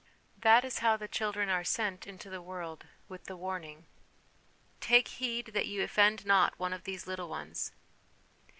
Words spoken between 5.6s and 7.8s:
ye offend not one of these little ones."